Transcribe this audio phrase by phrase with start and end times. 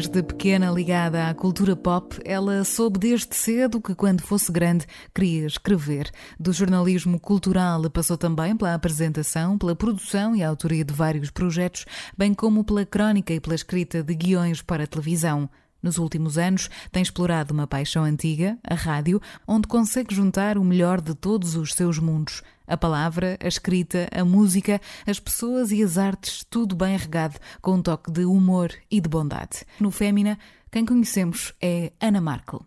[0.00, 5.46] Desde pequena ligada à cultura pop, ela soube desde cedo que, quando fosse grande, queria
[5.46, 6.10] escrever.
[6.38, 11.84] Do jornalismo cultural passou também pela apresentação, pela produção e autoria de vários projetos,
[12.16, 15.50] bem como pela crónica e pela escrita de guiões para televisão.
[15.82, 21.00] Nos últimos anos, tem explorado uma paixão antiga, a rádio, onde consegue juntar o melhor
[21.00, 22.42] de todos os seus mundos.
[22.66, 27.74] A palavra, a escrita, a música, as pessoas e as artes, tudo bem regado, com
[27.74, 29.64] um toque de humor e de bondade.
[29.80, 30.38] No Fémina,
[30.70, 32.64] quem conhecemos é Ana Markel.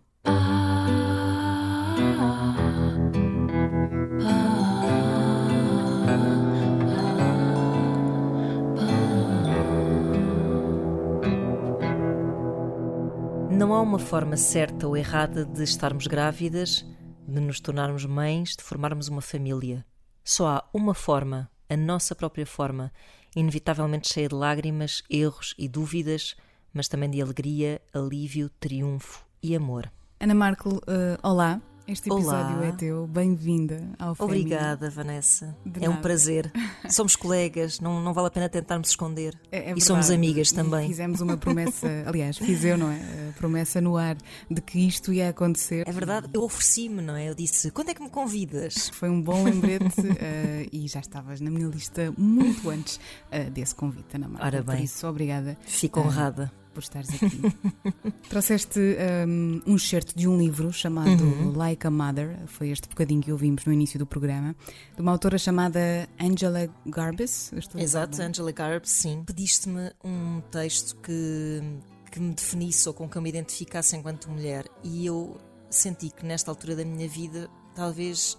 [13.74, 16.86] Não há uma forma certa ou errada de estarmos grávidas,
[17.26, 19.84] de nos tornarmos mães, de formarmos uma família.
[20.22, 22.92] Só há uma forma, a nossa própria forma,
[23.34, 26.36] inevitavelmente cheia de lágrimas, erros e dúvidas,
[26.72, 29.90] mas também de alegria, alívio, triunfo e amor.
[30.20, 31.60] Ana Markel, uh, olá.
[31.86, 32.66] Este episódio Olá.
[32.68, 33.06] é teu.
[33.06, 34.24] Bem-vinda ao Fémina.
[34.38, 35.54] Obrigada, Vanessa.
[35.66, 36.50] De é um prazer.
[36.88, 39.38] Somos colegas, não, não vale a pena tentarmos esconder.
[39.52, 40.88] É- é e somos amigas E também.
[40.88, 42.98] Fizemos uma promessa, aliás, fiz eu, não é?
[43.28, 44.16] A promessa no ar
[44.50, 45.86] de que isto ia acontecer.
[45.86, 47.28] É verdade, eu ofereci-me, não é?
[47.28, 48.88] Eu disse: quando é que me convidas?
[48.94, 49.84] Foi um bom lembrete
[50.18, 52.98] eh, e já estavas na minha lista muito antes
[53.30, 54.46] eh, desse convite, Ana Marta.
[54.46, 54.84] Ora Por bem.
[54.84, 56.04] isso, obrigada Fico Ah.
[56.04, 56.52] honrada.
[56.74, 57.40] Por estares aqui.
[58.28, 58.80] Trouxeste
[59.26, 61.56] um, um excerto de um livro chamado Uhum.
[61.56, 64.54] Like a Mother, foi este bocadinho que ouvimos no início do programa,
[64.94, 67.52] de uma autora chamada Angela Garbus.
[67.74, 68.20] A Exato?
[68.20, 69.22] Angela Garb, sim.
[69.24, 71.62] Pediste-me um texto que,
[72.10, 75.38] que me definisse ou com que eu me identificasse enquanto mulher e eu
[75.70, 78.38] senti que nesta altura da minha vida talvez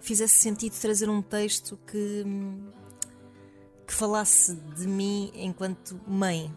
[0.00, 2.24] fizesse sentido trazer um texto que,
[3.86, 6.54] que falasse de mim enquanto mãe,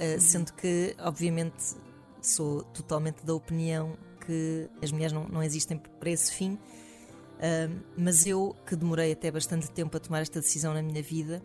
[0.00, 1.76] Uh, sendo que, obviamente,
[2.22, 6.54] sou totalmente da opinião que as mulheres não, não existem para esse fim.
[6.54, 11.42] Uh, mas eu, que demorei até bastante tempo a tomar esta decisão na minha vida,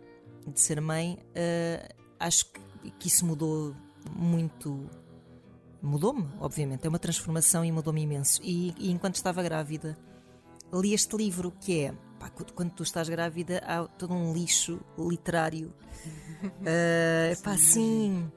[0.48, 3.76] de ser mãe, uh, acho que, que isso mudou
[4.16, 4.90] muito.
[5.82, 8.42] Mudou-me, obviamente, é uma transformação e mudou-me imenso.
[8.44, 9.98] E, e enquanto estava grávida,
[10.74, 11.94] li este livro que é.
[12.20, 15.74] pá, quando- tu estás grávida, há todo um lixo literário.
[16.44, 18.32] Uh, pá, assim,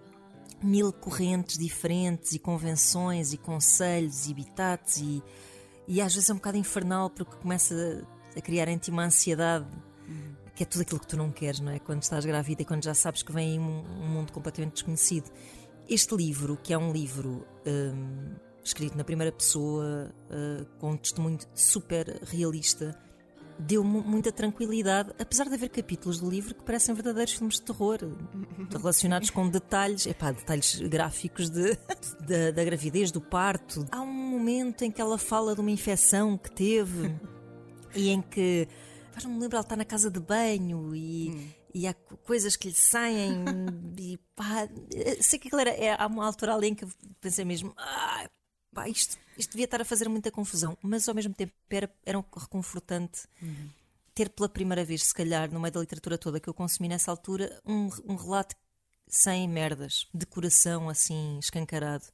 [0.62, 5.22] mil correntes diferentes e convenções e conselhos e bitates e,
[5.86, 9.66] e às vezes é um bocado infernal porque começa a criar em ti uma ansiedade
[10.58, 11.78] que é tudo aquilo que tu não queres, não é?
[11.78, 15.30] Quando estás grávida e quando já sabes que vem um, um mundo completamente desconhecido.
[15.88, 21.38] Este livro, que é um livro hum, escrito na primeira pessoa, uh, com um testemunho
[21.54, 22.98] super realista,
[23.58, 27.98] deu-me muita tranquilidade, apesar de haver capítulos do livro que parecem verdadeiros filmes de terror,
[28.70, 31.76] relacionados com detalhes, epá, detalhes gráficos de,
[32.26, 33.86] da, da gravidez, do parto.
[33.90, 37.14] Há um momento em que ela fala de uma infecção que teve
[37.94, 38.68] e em que
[39.12, 41.56] faz-me lembrar, ela está na casa de banho e.
[41.74, 43.44] E há co- coisas que lhe saem
[43.98, 44.66] e pá,
[45.20, 45.70] sei que aquilo era.
[45.70, 46.86] É, há uma altura ali em que
[47.20, 48.26] pensei mesmo, ah,
[48.78, 52.18] pá, isto, isto devia estar a fazer muita confusão, mas ao mesmo tempo era, era
[52.18, 53.22] um reconfortante
[54.14, 57.10] ter pela primeira vez, se calhar, no meio da literatura toda que eu consumi nessa
[57.10, 58.54] altura, um, um relato
[59.08, 62.04] sem merdas, de coração assim escancarado.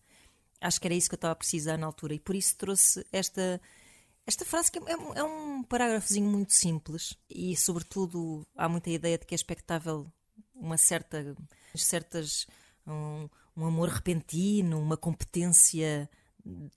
[0.61, 3.05] Acho que era isso que eu estava a precisar na altura e por isso trouxe
[3.13, 3.61] esta.
[4.27, 9.19] Esta frase que é um, é um parágrafozinho muito simples e, sobretudo, há muita ideia
[9.19, 10.11] de que é expectável
[10.55, 11.37] uma certa,
[11.75, 12.47] certas,
[12.87, 16.09] um, um amor repentino, uma competência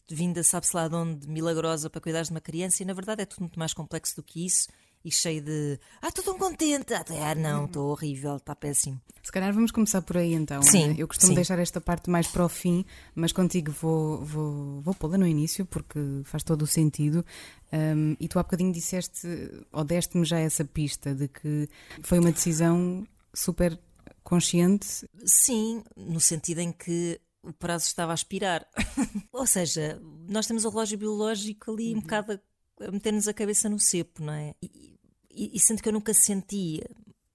[0.10, 3.26] vinda, sabe-se lá de onde, milagrosa para cuidar de uma criança, e na verdade é
[3.26, 4.68] tudo muito mais complexo do que isso
[5.04, 9.00] e cheio de ah, estou tão contente, ah, não, estou horrível, está péssimo.
[9.24, 10.62] Se calhar vamos começar por aí então.
[10.62, 10.96] Sim, Ana.
[10.98, 11.36] Eu costumo sim.
[11.36, 12.86] deixar esta parte mais para o fim,
[13.16, 17.26] mas contigo vou, vou, vou pô-la no início porque faz todo o sentido.
[17.72, 19.28] Um, e tu há bocadinho disseste,
[19.72, 21.70] ou deste-me já essa pista de que
[22.02, 23.80] foi uma decisão super
[24.24, 25.08] consciente.
[25.26, 28.68] Sim, no sentido em que o prazo estava a expirar.
[29.32, 32.34] Ou seja, nós temos o relógio biológico ali um bocado
[32.80, 34.54] a, a meter-nos a cabeça no cepo, não é?
[34.62, 35.00] E,
[35.32, 36.84] e, e sinto que eu nunca senti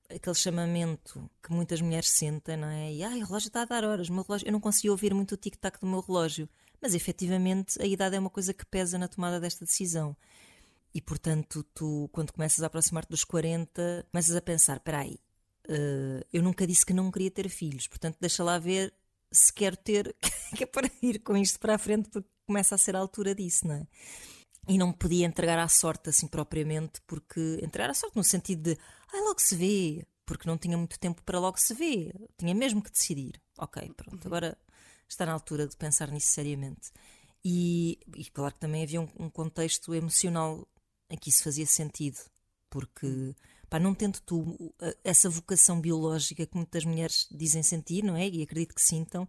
[0.09, 2.93] aquele chamamento que muitas mulheres sentem, não é?
[2.93, 4.47] E ai, o relógio está a dar horas, o meu relógio.
[4.47, 6.49] Eu não consegui ouvir muito o tic-tac do meu relógio,
[6.81, 10.17] mas efetivamente a idade é uma coisa que pesa na tomada desta decisão.
[10.95, 15.19] E portanto, tu, quando começas a aproximar-te dos 40, começas a pensar: espera aí,
[15.69, 18.93] eh, eu nunca disse que não queria ter filhos, portanto, deixa lá ver
[19.33, 20.15] se quero ter,
[20.57, 23.35] que é para ir com isto para a frente, porque começa a ser a altura
[23.35, 23.87] disso, não é?
[24.69, 28.75] E não me podia entregar à sorte assim propriamente, porque entregar à sorte no sentido
[28.75, 28.79] de
[29.13, 32.83] ai, logo se vê, porque não tinha muito tempo para logo se vê, tinha mesmo
[32.83, 33.41] que decidir.
[33.59, 34.57] Ok, pronto, agora
[35.09, 36.91] está na altura de pensar nisso seriamente.
[37.45, 40.67] E, e claro que também havia um, um, contexto emocional
[41.11, 42.19] em que isso fazia sentido,
[42.71, 43.35] porque
[43.73, 48.29] pá, não tendo tu essa vocação biológica que muitas mulheres dizem sentir, não é?
[48.29, 49.27] E acredito que sintam,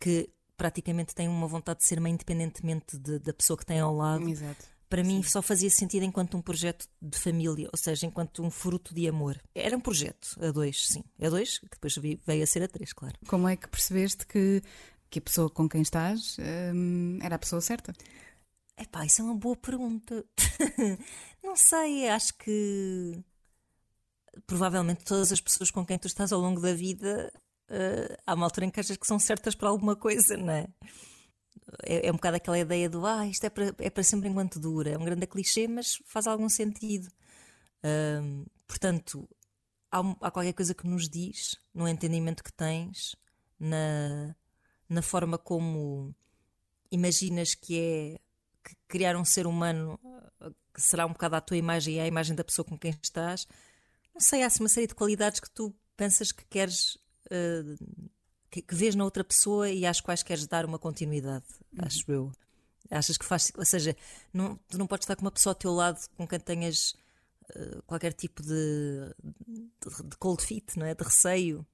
[0.00, 3.94] que praticamente têm uma vontade de ser mãe independentemente de, da pessoa que têm ao
[3.94, 4.28] lado.
[4.28, 4.66] Exato.
[4.88, 8.92] Para mim só fazia sentido enquanto um projeto de família, ou seja, enquanto um fruto
[8.92, 9.40] de amor.
[9.54, 11.04] Era um projeto, a dois, sim.
[11.22, 13.14] A dois, que depois veio a ser a três, claro.
[13.28, 14.60] Como é que percebeste que,
[15.08, 16.36] que a pessoa com quem estás
[16.74, 17.92] hum, era a pessoa certa?
[18.76, 20.24] Epá, isso é uma boa pergunta.
[21.44, 23.22] não sei, acho que
[24.46, 27.32] provavelmente todas as pessoas com quem tu estás ao longo da vida
[27.70, 30.66] uh, há uma altura em que achas que são certas para alguma coisa, não é?
[31.84, 34.60] É, é um bocado aquela ideia do ah, isto é para, é para sempre enquanto
[34.60, 34.90] dura.
[34.90, 37.08] É um grande clichê, mas faz algum sentido.
[37.84, 39.28] Uh, portanto,
[39.90, 43.14] há, há, qualquer coisa que nos diz no entendimento que tens,
[43.58, 44.34] na,
[44.88, 46.14] na forma como
[46.90, 48.20] imaginas que é
[48.64, 49.98] que criar um ser humano
[50.74, 53.46] que será um bocado à tua imagem e à imagem da pessoa com quem estás.
[54.18, 58.10] Não sei, há uma série de qualidades que tu pensas que queres uh,
[58.50, 61.84] que, que vês na outra pessoa e às quais queres dar uma continuidade, uhum.
[61.84, 62.32] acho eu.
[62.90, 63.52] Achas que faz.
[63.56, 63.96] Ou seja,
[64.32, 66.96] não, tu não podes estar com uma pessoa ao teu lado com quem tenhas
[67.54, 69.14] uh, qualquer tipo de,
[69.46, 70.96] de, de, cold feet, não é?
[70.96, 71.64] De receio.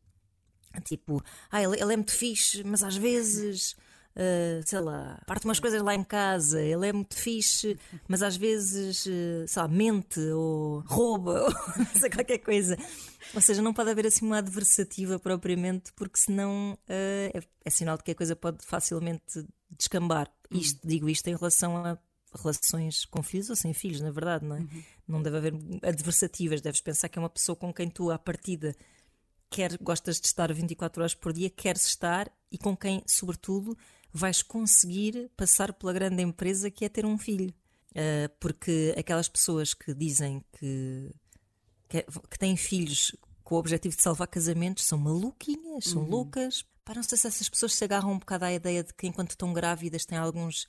[0.84, 3.74] Tipo, ah, ele, ele é muito fixe, mas às vezes
[4.16, 7.78] uh, sei lá, parte umas coisas lá em casa, ele é muito fixe,
[8.08, 12.76] mas às vezes, uh, sei lá, mente ou rouba, ou não sei, qualquer coisa.
[13.34, 17.96] Ou seja, não pode haver assim uma adversativa propriamente, porque senão uh, é, é, sinal
[17.96, 20.30] de que a coisa pode facilmente descambar.
[20.50, 20.88] Isto, uhum.
[20.88, 21.98] digo isto em relação a
[22.34, 24.60] relações com filhos ou sem filhos, na verdade, não é?
[24.60, 24.82] Uhum.
[25.06, 28.74] Não deve haver adversativas, deves pensar que é uma pessoa com quem tu, à partida,
[29.48, 33.76] quer gostas de estar 24 horas por dia, queres estar e com quem, sobretudo,
[34.14, 37.52] vais conseguir passar pela grande empresa que é ter um filho.
[37.90, 41.10] Uh, porque aquelas pessoas que dizem que,
[41.88, 46.08] que, que, têm filhos com o objetivo de salvar casamentos são maluquinhas, são uhum.
[46.08, 46.64] loucas.
[46.84, 49.30] Pá, não sei se essas pessoas se agarram um bocado à ideia de que enquanto
[49.30, 50.66] estão grávidas têm alguns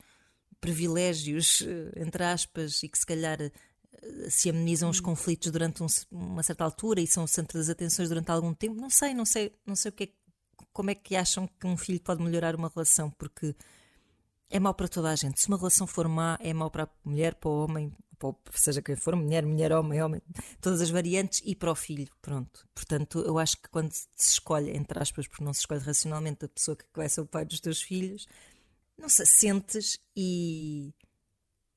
[0.60, 5.06] privilégios, ah, entre aspas, e que se calhar ah, se amenizam os uhum.
[5.06, 8.80] conflitos durante um, uma certa altura e são o centro das atenções durante algum tempo.
[8.80, 10.10] Não sei, não sei, não sei o que é
[10.74, 13.10] como é que acham que um filho pode melhorar uma relação?
[13.12, 13.56] Porque
[14.50, 15.42] é mau para toda a gente.
[15.42, 18.82] Se uma relação for má, é mau para a mulher, para o homem, para seja
[18.82, 20.22] quem for, mulher, mulher, homem, homem,
[20.62, 22.08] todas as variantes e para o filho.
[22.22, 22.68] Pronto.
[22.74, 26.50] Portanto, eu acho que quando se escolhe, entre aspas, porque não se escolhe racionalmente a
[26.50, 28.28] pessoa que vai ser o pai dos teus filhos,
[28.98, 30.94] não sei, sentes e,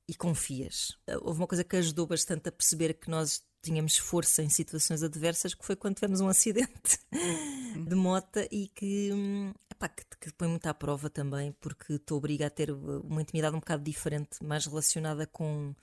[0.07, 0.97] e confias.
[1.21, 5.53] Houve uma coisa que ajudou bastante a perceber que nós tínhamos força em situações adversas,
[5.53, 6.99] que foi quando tivemos um acidente
[7.75, 9.11] de moto e que,
[9.69, 13.55] epá, que, que põe muito à prova também, porque te obriga a ter uma intimidade
[13.55, 15.73] um bocado diferente, mais relacionada com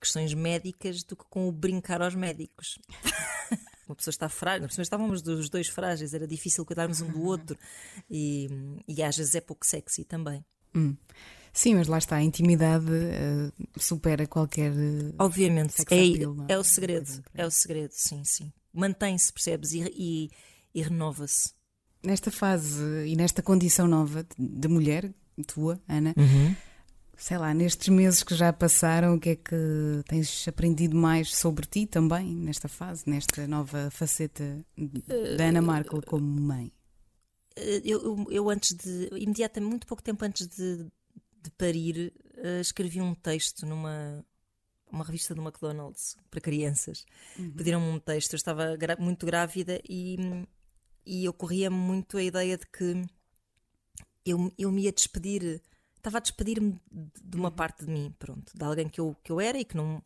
[0.00, 2.78] questões médicas do que com o brincar aos médicos.
[3.86, 7.58] uma pessoa está frágil, nós estávamos os dois frágeis, era difícil cuidarmos um do outro
[8.08, 8.48] e,
[8.86, 10.44] e às vezes é pouco sexy também.
[10.74, 10.96] Hum.
[11.52, 14.72] Sim, mas lá está, a intimidade uh, supera qualquer.
[14.72, 17.24] Uh, Obviamente, é, é, é, o segredo.
[17.34, 18.52] É o segredo, sim, sim.
[18.72, 19.72] Mantém-se, percebes?
[19.72, 20.30] E, e,
[20.74, 21.52] e renova-se.
[22.02, 25.12] Nesta fase e nesta condição nova de mulher,
[25.46, 26.54] tua, Ana, uhum.
[27.16, 31.66] sei lá, nestes meses que já passaram, o que é que tens aprendido mais sobre
[31.66, 34.64] ti também, nesta fase, nesta nova faceta
[35.36, 36.72] da Ana Markel como mãe?
[37.56, 40.86] Eu, eu, eu, antes de, imediatamente, muito pouco tempo antes de,
[41.42, 44.24] de parir, uh, escrevi um texto numa
[44.92, 47.06] uma revista do McDonald's para crianças.
[47.38, 47.52] Uhum.
[47.52, 50.16] Pediram-me um texto, eu estava muito grávida e,
[51.06, 53.04] e ocorria-me muito a ideia de que
[54.24, 55.62] eu, eu me ia despedir,
[55.96, 57.54] estava a despedir-me de uma uhum.
[57.54, 60.02] parte de mim, pronto, de alguém que eu, que eu era e que não,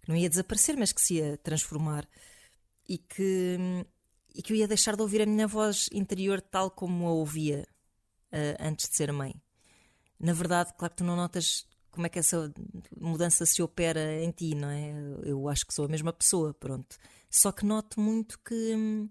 [0.00, 2.08] que não ia desaparecer, mas que se ia transformar
[2.88, 3.58] e que,
[4.34, 7.66] e que eu ia deixar de ouvir a minha voz interior tal como a ouvia
[8.32, 9.34] uh, antes de ser mãe
[10.22, 12.52] na verdade, claro que tu não notas como é que essa
[12.98, 14.92] mudança se opera em ti, não é?
[15.24, 16.96] Eu acho que sou a mesma pessoa, pronto.
[17.30, 19.08] Só que noto muito que,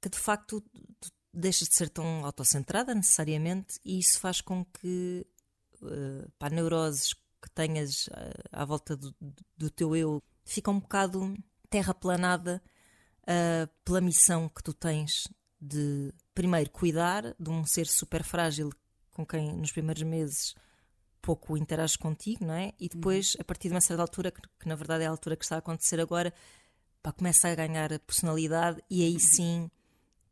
[0.00, 0.62] que de facto
[1.00, 5.26] tu deixas de ser tão autocentrada necessariamente e isso faz com que
[5.82, 9.14] uh, pá, neuroses que tenhas uh, à volta do,
[9.56, 11.34] do, teu eu fica um bocado
[11.70, 12.62] terraplanada
[13.22, 15.26] uh, pela missão que tu tens
[15.58, 18.70] de primeiro cuidar de um ser super frágil
[19.12, 20.54] com quem nos primeiros meses
[21.20, 22.72] pouco interage contigo, não é?
[22.80, 23.40] E depois, uhum.
[23.40, 25.56] a partir de uma certa altura, que, que, na verdade é a altura que está
[25.56, 26.34] a acontecer agora,
[27.02, 29.18] pá, começa a ganhar a personalidade e aí uhum.
[29.18, 29.70] sim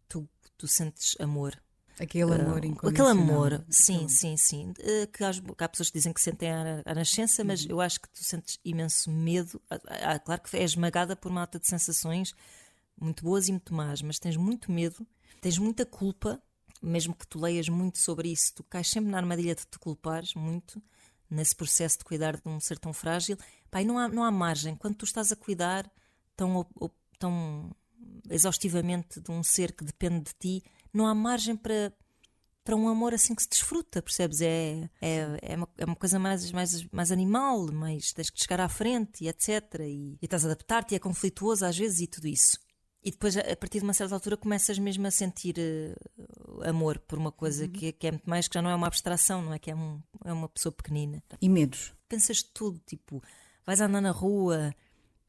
[0.09, 1.61] tu, tu sentes amor.
[2.01, 4.71] Aquele amor uh, Aquele amor, sim, sim, sim.
[4.71, 7.73] Uh, que, há, que há pessoas que dizem que sentem à, à nascença, mas uhum.
[7.73, 9.61] eu acho que tu sentes imenso medo.
[9.71, 12.33] Ah, ah, claro que é esmagada por uma alta de sensações
[12.99, 15.07] muito boas e muito más, mas tens muito medo,
[15.41, 16.43] tens muita culpa,
[16.83, 20.35] mesmo que tu leias muito sobre isso, tu cais sempre na armadilha de te culpares
[20.35, 20.83] muito
[21.31, 23.37] nesse processo de cuidar de um ser tão frágil.
[23.71, 24.75] Pai, não há, não há margem.
[24.75, 25.91] Quando tu estás a cuidar
[26.37, 26.67] tão,
[27.19, 27.71] tão
[28.29, 31.93] exaustivamente de um ser que depende de ti, não há margem para,
[32.65, 34.41] para um amor assim que se desfruta, percebes?
[34.41, 38.61] É, é, é, uma, é uma coisa mais, mais, mais animal, mais tens que chegar
[38.61, 39.81] à frente e etc.
[39.81, 42.59] E, e estás a adaptar-te e é conflituoso às vezes e tudo isso.
[43.03, 47.19] E depois, a partir de uma certa altura, começas mesmo a sentir uh, amor por
[47.19, 47.71] uma coisa uhum.
[47.71, 49.59] que, que, é muito mais, que já não é uma abstração, não é?
[49.59, 51.23] Que é, um, é uma pessoa pequenina.
[51.41, 51.95] E medos?
[52.09, 53.23] Pensas tudo, tipo,
[53.65, 54.75] vais andar na rua,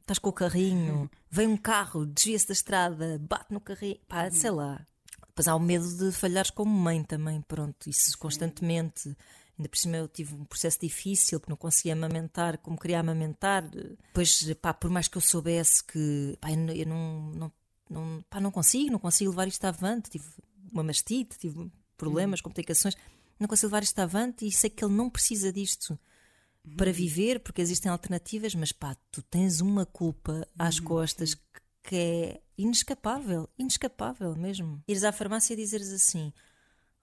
[0.02, 4.52] estás com o carrinho, vem um carro, desvia-se da estrada, bate no carrinho, pá, sei
[4.52, 4.86] lá.
[5.28, 9.16] Depois há o medo de falhares como mãe também, pronto, isso constantemente.
[9.58, 13.64] Ainda por cima eu tive um processo difícil que não conseguia amamentar como queria amamentar.
[13.70, 17.52] Depois, pá, por mais que eu soubesse que pá, eu não, não,
[17.92, 20.10] não, pá, não consigo, não consigo levar isto avante.
[20.10, 20.26] Tive
[20.72, 22.46] uma mastite, tive problemas, uhum.
[22.46, 22.96] complicações,
[23.40, 26.00] não consigo levar isto avante e sei que ele não precisa disto
[26.78, 30.86] para viver, porque existem alternativas, mas pá, tu tens uma culpa às uhum.
[30.86, 34.82] costas que, que é inescapável, inescapável mesmo.
[34.88, 36.32] Ires à farmácia e dizeres assim: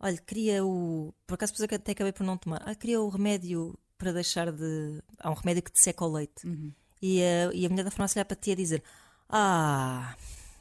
[0.00, 1.12] olha, queria o.
[1.26, 2.62] Por acaso até acabei por não tomar.
[2.64, 5.02] Ah, queria o remédio para deixar de.
[5.18, 6.46] Há um remédio que te seca o leite.
[6.46, 6.72] Uhum.
[7.02, 8.82] E, a, e a mulher da farmácia olhar para ti a dizer:
[9.28, 10.16] Ah,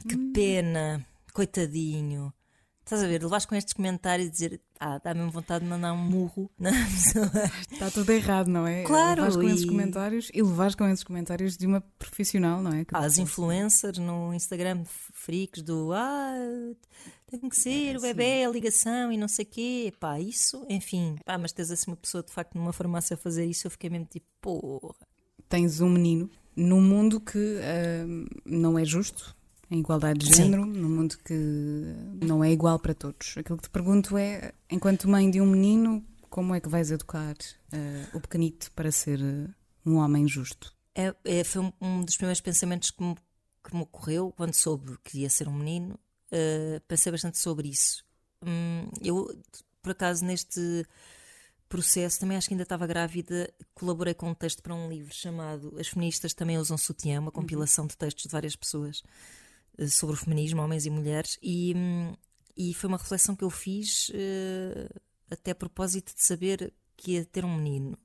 [0.07, 0.33] que uhum.
[0.33, 2.33] pena, coitadinho.
[2.83, 5.91] Estás a ver, levas com estes comentários e dizer ah, dá mesmo vontade de mandar
[5.91, 7.51] um murro na pessoa.
[7.69, 8.83] Está tudo errado, não é?
[8.83, 9.23] Claro.
[9.23, 9.51] Levas com e...
[9.51, 12.85] esses comentários e levas com esses comentários de uma profissional, não é?
[12.85, 16.33] Que as influencers no Instagram, freaks do ah,
[17.29, 19.93] tem que ser é, o bebê, a ligação e não sei o quê.
[19.99, 21.17] Pá, isso, enfim.
[21.25, 23.89] Pá, mas tens assim uma pessoa de facto numa farmácia a fazer isso, eu fiquei
[23.89, 24.95] mesmo tipo, porra.
[25.49, 29.35] Tens um menino num mundo que uh, não é justo,
[29.69, 30.71] em igualdade de género, Sim.
[30.71, 31.33] num mundo que
[32.23, 33.35] não é igual para todos.
[33.37, 37.33] Aquilo que te pergunto é, enquanto mãe de um menino, como é que vais educar
[37.33, 39.53] uh, o pequenito para ser uh,
[39.85, 40.73] um homem justo?
[40.95, 43.15] É, é, foi um, dos primeiros pensamentos que me,
[43.63, 45.99] que me ocorreu quando soube que ia ser um menino.
[46.31, 48.03] Uh, pensei bastante sobre isso.
[48.45, 49.37] Hum, eu,
[49.81, 50.85] por acaso, neste
[51.67, 55.75] processo, também acho que ainda estava grávida, colaborei com um texto para um livro chamado
[55.79, 59.09] As Feministas Também Usam Sutiã, uma compilação de textos de várias pessoas eh,
[59.89, 62.15] sobre o feminismo, homens e mulheres, e, hum,
[62.55, 67.25] e foi uma reflexão que eu fiz uh, até a propósito de saber que ia
[67.25, 67.97] ter um menino,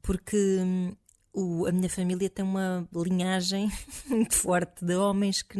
[0.00, 0.96] porque um,
[1.32, 3.68] o, a minha família tem uma linhagem
[4.06, 5.58] muito forte de homens que,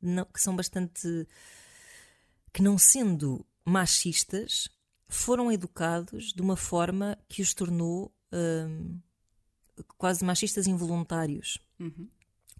[0.00, 1.26] não, que são bastante.
[2.52, 4.68] que não sendo machistas,
[5.08, 9.00] foram educados de uma forma que os tornou um,
[9.96, 11.58] quase machistas involuntários.
[11.78, 12.08] Uhum.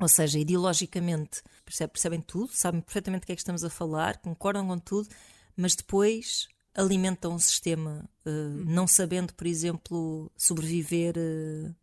[0.00, 4.66] Ou seja, ideologicamente percebem tudo, sabem perfeitamente o que é que estamos a falar, concordam
[4.66, 5.08] com tudo,
[5.56, 11.74] mas depois alimentam o sistema, uh, não sabendo, por exemplo, sobreviver uh,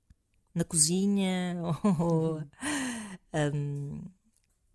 [0.54, 1.58] na cozinha
[2.00, 2.44] ou.
[3.34, 4.02] Um,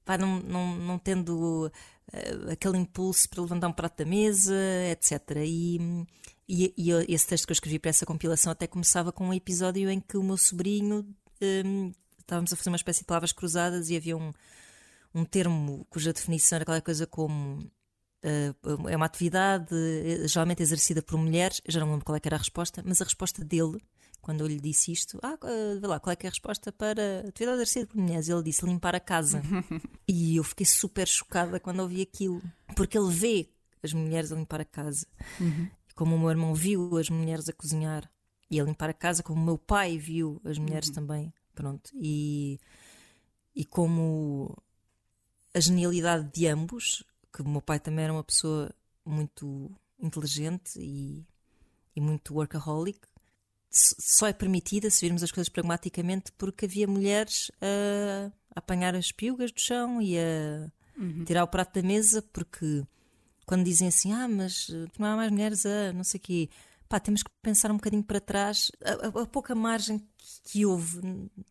[0.02, 4.55] pá, não, não, não tendo uh, aquele impulso para levantar um prato da mesa,
[4.90, 5.21] etc.
[5.45, 6.07] E,
[6.49, 9.90] e, e, esse texto que eu escrevi para essa compilação até começava com um episódio
[9.90, 11.07] em que o meu sobrinho
[11.43, 11.93] um,
[12.26, 14.33] estávamos a fazer uma espécie de palavras cruzadas e havia um,
[15.14, 17.59] um termo cuja definição era qualquer coisa como
[18.25, 22.21] uh, é uma atividade eh, geralmente exercida por mulheres, eu já não lembro qual é
[22.25, 23.78] era a resposta, mas a resposta dele,
[24.21, 27.21] quando eu lhe disse isto, ah, uh, vê lá, qual é, é a resposta para
[27.21, 28.28] atividade exercida por mulheres?
[28.28, 29.40] Ele disse limpar a casa.
[30.09, 32.42] e eu fiquei super chocada quando ouvi aquilo,
[32.75, 33.49] porque ele vê
[33.83, 35.06] as mulheres a limpar a casa.
[35.40, 35.71] Uhum.
[35.95, 38.11] Como o meu irmão viu as mulheres a cozinhar
[38.50, 40.95] e a limpar a casa, como o meu pai viu as mulheres uhum.
[40.95, 41.90] também Pronto.
[41.94, 42.60] E,
[43.54, 44.54] e como
[45.54, 48.70] a genialidade de ambos, que o meu pai também era uma pessoa
[49.04, 51.26] muito inteligente e,
[51.96, 53.00] e muito workaholic,
[53.70, 59.10] só é permitida, se virmos as coisas pragmaticamente, porque havia mulheres a, a apanhar as
[59.10, 61.25] piugas do chão e a uhum.
[61.25, 62.84] tirar o prato da mesa, porque
[63.46, 66.50] quando dizem assim, ah, mas não há mais mulheres a não sei o quê,
[66.88, 70.07] pá, temos que pensar um bocadinho para trás a, a, a pouca margem
[70.45, 71.00] que, houve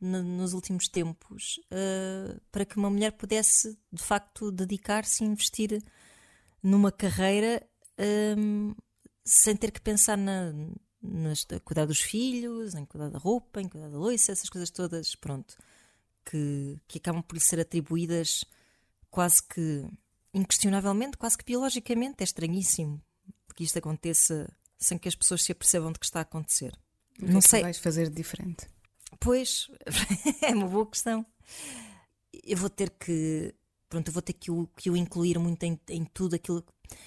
[0.02, 5.84] nos últimos tempos uh, para que uma mulher pudesse de facto dedicar-se e investir
[6.62, 7.66] numa carreira
[8.38, 8.76] um, eh,
[9.24, 10.52] sem ter que pensar na,
[11.64, 15.56] cuidar dos filhos, em cuidar da roupa, em cuidar da louça, essas coisas todas, pronto,
[16.26, 18.44] que, que acabam por lhe ser atribuídas
[19.12, 19.86] quase que
[20.34, 23.02] inquestionavelmente, quase que biologicamente, é estranhíssimo
[23.56, 26.78] que isto aconteça sem que as pessoas se apercebam de que está a acontecer?
[27.20, 27.62] O que não é que sei.
[27.62, 28.68] vais fazer de diferente?
[29.20, 29.70] Pois,
[30.42, 31.26] é uma boa questão.
[32.44, 33.54] Eu vou ter que.
[33.88, 36.64] Pronto, eu vou ter que o, que o incluir muito em, em tudo aquilo.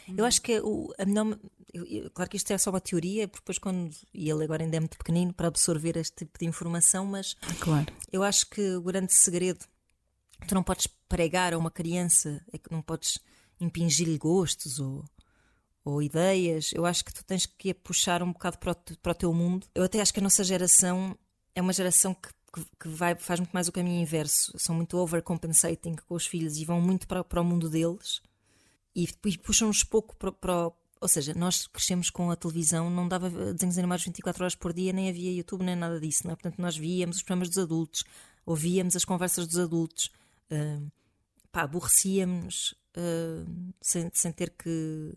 [0.08, 0.14] Uhum.
[0.18, 1.38] Eu acho que o, a melhor.
[1.72, 3.94] Eu, eu, claro que isto é só uma teoria, porque depois, quando.
[4.14, 7.34] E ele agora ainda é muito pequenino para absorver este tipo de informação, mas.
[7.60, 7.92] Claro.
[8.10, 9.64] Eu acho que o grande segredo.
[10.46, 13.18] Tu não podes pregar a uma criança, é que não podes
[13.60, 15.04] impingir-lhe gostos ou
[15.90, 19.14] ou ideias, eu acho que tu tens que puxar um bocado para o, para o
[19.14, 19.66] teu mundo.
[19.75, 21.16] Eu até acho que a nossa geração
[21.54, 22.28] é uma geração que,
[22.80, 24.52] que, vai, faz muito mais o caminho inverso.
[24.59, 28.21] São muito overcompensating com os filhos e vão muito para, para o mundo deles
[28.95, 33.30] e, e puxam-nos pouco para, para, Ou seja, nós crescemos com a televisão, não dava
[33.52, 36.23] desenhos animados 24 horas por dia, nem havia YouTube, nem nada disso.
[36.25, 36.37] Não é?
[36.37, 38.04] Portanto, nós víamos os programas dos adultos,
[38.45, 40.11] ouvíamos as conversas dos adultos,
[40.50, 40.90] uh,
[41.52, 45.14] pá, aborrecíamos uh, sem, sem ter que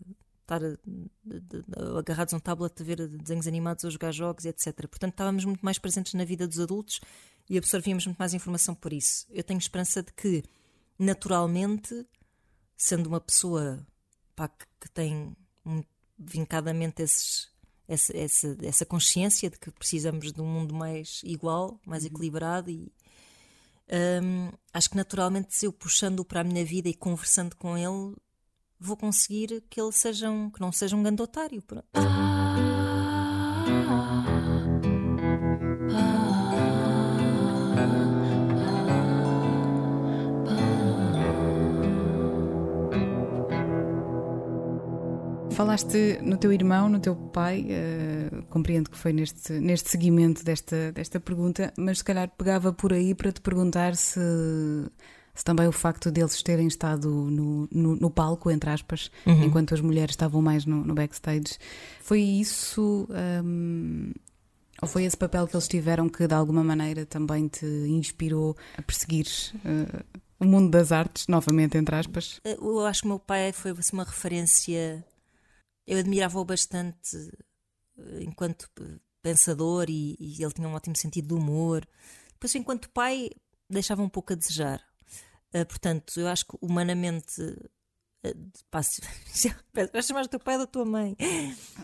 [0.56, 4.74] estar agarrados a um tablet a ver desenhos animados ou jogar jogos, etc.
[4.88, 7.00] Portanto, estávamos muito mais presentes na vida dos adultos
[7.48, 9.26] e absorvíamos muito mais informação por isso.
[9.30, 10.42] Eu tenho esperança de que,
[10.98, 12.06] naturalmente,
[12.76, 13.86] sendo uma pessoa
[14.34, 15.36] pá, que, que, tem
[16.18, 17.48] vincadamente esses,
[17.88, 22.10] essa, essa, essa, consciência de que precisamos de um mundo mais igual, mais uhum.
[22.10, 22.92] equilibrado e
[24.22, 28.16] um, acho que naturalmente se eu puxando para a minha vida e conversando com ele
[28.82, 31.62] vou conseguir que ele seja um, que não seja um grande otário.
[31.62, 31.86] Pronto.
[45.52, 50.90] Falaste no teu irmão, no teu pai, uh, compreendo que foi neste, neste seguimento desta,
[50.92, 54.18] desta pergunta, mas se calhar pegava por aí para te perguntar se
[55.42, 59.44] também o facto deles terem estado no, no, no palco, entre aspas, uhum.
[59.44, 61.58] enquanto as mulheres estavam mais no, no backstage,
[62.00, 63.08] foi isso.
[63.44, 64.12] Um,
[64.82, 68.82] ou foi esse papel que eles tiveram que de alguma maneira também te inspirou a
[68.82, 69.26] perseguir
[69.64, 72.40] uh, o mundo das artes, novamente, entre aspas?
[72.44, 75.04] Eu acho que o meu pai foi assim, uma referência.
[75.86, 77.16] Eu admirava-o bastante
[77.96, 78.68] eh, enquanto
[79.22, 81.86] pensador e, e, ele tinha um ótimo sentido de humor.
[82.32, 83.30] Depois, enquanto pai,
[83.70, 84.82] deixava um pouco a desejar.
[85.54, 87.40] Uh, portanto, eu acho que humanamente.
[88.24, 89.02] Uh, passo,
[89.92, 91.16] vais chamar o teu pai ou da tua mãe?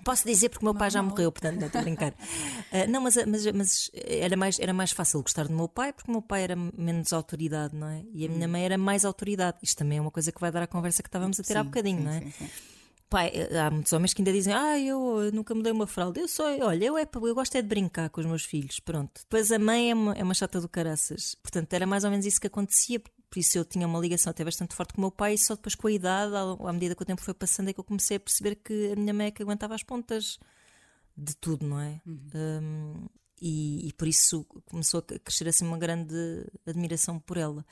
[0.04, 2.12] Posso dizer porque o meu pai já morreu, portanto, não estou a brincar.
[2.12, 6.10] Uh, não, mas, mas, mas, era, mais, era mais fácil gostar do meu pai porque
[6.10, 8.04] o meu pai era menos autoridade, não é?
[8.12, 8.50] E a minha hum.
[8.52, 9.58] mãe era mais autoridade.
[9.62, 11.58] Isto também é uma coisa que vai dar à conversa que estávamos a ter sim,
[11.58, 12.20] há bocadinho, sim, não é?
[12.20, 12.48] Sim, sim.
[13.10, 16.20] Pai, há muitos homens que ainda dizem Ah, eu nunca mudei uma fralda.
[16.20, 18.80] Eu sou, olha, eu, é, eu gosto é de brincar com os meus filhos.
[18.80, 19.22] Pronto.
[19.22, 21.34] Depois a mãe é uma, é uma chata do caraças.
[21.36, 24.44] Portanto, era mais ou menos isso que acontecia por isso eu tinha uma ligação até
[24.44, 27.02] bastante forte com o meu pai, e só depois com a idade, à medida que
[27.02, 29.30] o tempo foi passando, é que eu comecei a perceber que a minha mãe é
[29.30, 30.38] que aguentava as pontas
[31.16, 32.00] de tudo, não é?
[32.06, 32.30] Uhum.
[32.34, 33.08] Um,
[33.40, 36.14] e, e, por isso começou a crescer assim uma grande
[36.66, 37.64] admiração por ela.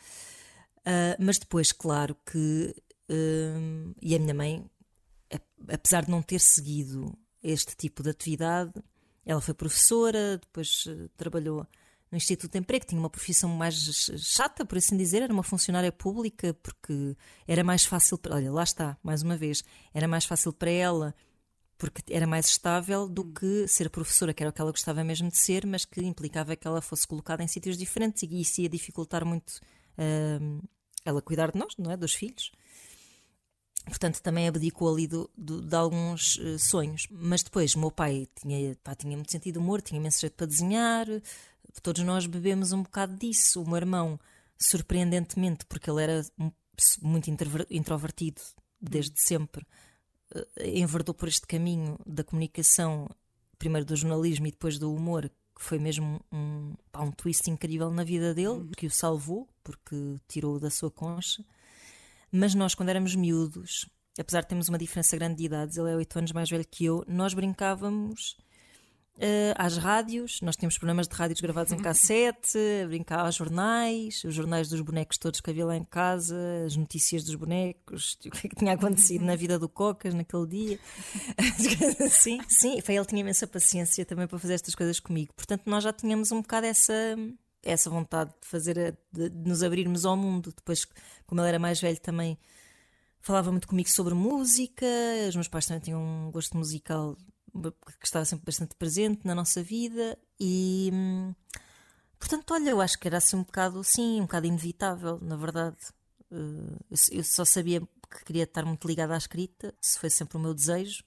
[0.81, 2.75] Uh, mas depois, claro que.
[3.09, 4.69] Um, e a minha mãe,
[5.69, 8.73] apesar de não ter seguido este tipo de atividade,
[9.25, 11.67] ela foi professora, depois uh, trabalhou
[12.11, 13.75] no Instituto de Emprego, tinha uma profissão mais
[14.19, 17.17] chata, por assim dizer, era uma funcionária pública, porque
[17.47, 18.17] era mais fácil.
[18.17, 21.15] Para, olha, lá está, mais uma vez, era mais fácil para ela
[21.79, 25.31] porque era mais estável do que ser professora, que era o que ela gostava mesmo
[25.31, 28.69] de ser, mas que implicava que ela fosse colocada em sítios diferentes e isso ia
[28.69, 29.61] dificultar muito
[29.99, 30.69] uh,
[31.05, 31.97] ela cuidar de nós, não é?
[31.97, 32.51] Dos filhos.
[33.85, 37.07] Portanto, também abdicou ali do, do, de alguns uh, sonhos.
[37.09, 40.35] Mas depois, o meu pai tinha, pá, tinha muito sentido de humor, tinha imenso jeito
[40.35, 41.07] para desenhar,
[41.81, 43.63] todos nós bebemos um bocado disso.
[43.63, 44.19] O meu irmão,
[44.59, 46.23] surpreendentemente, porque ele era
[47.03, 47.31] muito
[47.71, 48.41] introvertido
[48.81, 49.67] desde sempre,
[50.35, 53.09] eh, enverdou por este caminho da comunicação,
[53.59, 57.91] primeiro do jornalismo e depois do humor, que foi mesmo um, pá, um twist incrível
[57.91, 58.71] na vida dele, uhum.
[58.77, 61.45] que o salvou, porque tirou da sua concha.
[62.31, 65.97] Mas nós, quando éramos miúdos, apesar de termos uma diferença grande de idades, ele é
[65.97, 68.37] oito anos mais velho que eu, nós brincávamos
[69.17, 74.35] Uh, às rádios, nós tínhamos programas de rádios gravados em cassete, brincar aos jornais, os
[74.35, 78.47] jornais dos bonecos todos que havia lá em casa, as notícias dos bonecos, o que,
[78.47, 80.81] é que tinha acontecido na vida do Cocas naquele dia.
[82.11, 85.33] sim, sim, foi, ele tinha imensa paciência também para fazer estas coisas comigo.
[85.35, 87.17] Portanto, nós já tínhamos um bocado essa,
[87.63, 90.53] essa vontade de fazer, de, de nos abrirmos ao mundo.
[90.55, 90.87] Depois,
[91.27, 92.39] como ele era mais velho, também
[93.23, 94.87] falava muito comigo sobre música,
[95.27, 97.17] os meus pais também tinham um gosto musical
[97.63, 101.35] que estava sempre bastante presente na nossa vida e hum,
[102.19, 105.77] portanto, olha, eu acho que era assim um bocado sim, um bocado inevitável, na verdade.
[106.31, 106.77] Uh,
[107.13, 110.55] eu, só sabia que queria estar muito ligada à escrita, se foi sempre o meu
[110.55, 111.05] desejo.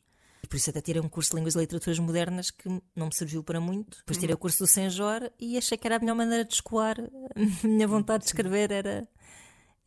[0.47, 3.43] Por isso até tirei um curso de Línguas e Literaturas Modernas que não me serviu
[3.43, 3.97] para muito.
[3.99, 6.95] Depois tirei o curso do Senjor e achei que era a melhor maneira de escoar
[7.63, 9.07] a minha vontade de escrever era,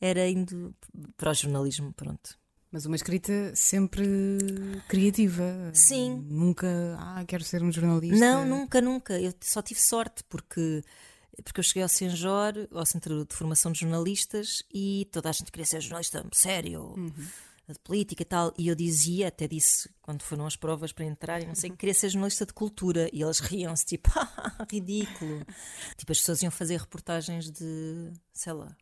[0.01, 0.75] era indo
[1.17, 2.39] para o jornalismo, pronto.
[2.73, 3.93] Mas uma escrita sempre
[4.89, 5.71] criativa.
[5.75, 6.25] Sim.
[6.27, 8.19] Nunca, ah, quero ser um jornalista.
[8.19, 9.21] Não, nunca, nunca.
[9.21, 10.83] Eu só tive sorte porque
[11.45, 15.51] porque eu cheguei ao Senjor, ao Centro de Formação de Jornalistas, e toda a gente
[15.51, 17.13] queria ser jornalista sério, uhum.
[17.69, 18.53] de política e tal.
[18.59, 21.77] E eu dizia, até disse quando foram as provas para entrar, e não sei, que
[21.77, 23.09] queria ser jornalista de cultura.
[23.13, 25.45] E elas riam-se, tipo, ah, ridículo.
[25.97, 28.77] tipo, as pessoas iam fazer reportagens de, sei lá,